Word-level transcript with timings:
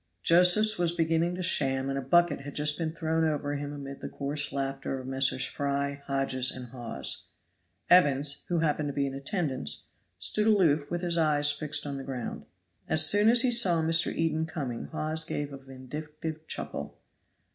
Josephs 0.23 0.79
was 0.79 0.93
beginning 0.93 1.35
to 1.35 1.43
sham 1.43 1.87
and 1.87 1.95
a 1.95 2.01
bucket 2.01 2.41
had 2.41 2.55
just 2.55 2.75
been 2.79 2.91
thrown 2.91 3.23
over 3.23 3.53
him 3.53 3.71
amid 3.71 4.01
the 4.01 4.09
coarse 4.09 4.51
laughter 4.51 4.99
of 4.99 5.05
Messrs. 5.05 5.45
Fry, 5.45 6.01
Hodges 6.07 6.49
and 6.49 6.69
Hawes. 6.71 7.27
Evans, 7.87 8.43
who 8.47 8.57
happened 8.61 8.89
to 8.89 8.93
be 8.93 9.05
in 9.05 9.13
attendance, 9.13 9.85
stood 10.17 10.47
aloof 10.47 10.89
with 10.89 11.01
his 11.01 11.19
eyes 11.19 11.51
fixed 11.51 11.85
on 11.85 11.97
the 11.97 12.03
ground. 12.03 12.45
As 12.89 13.05
soon 13.05 13.29
as 13.29 13.43
he 13.43 13.51
saw 13.51 13.83
Mr. 13.83 14.11
Eden 14.11 14.47
coming 14.47 14.85
Hawes 14.85 15.23
gave 15.23 15.53
a 15.53 15.57
vindictive 15.57 16.47
chuckle. 16.47 16.97